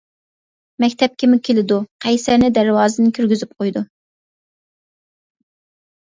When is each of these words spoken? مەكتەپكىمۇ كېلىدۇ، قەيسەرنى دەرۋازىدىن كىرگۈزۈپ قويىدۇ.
مەكتەپكىمۇ 0.83 1.35
كېلىدۇ، 1.47 1.75
قەيسەرنى 2.05 2.49
دەرۋازىدىن 2.55 3.11
كىرگۈزۈپ 3.17 3.51
قويىدۇ. 3.59 3.83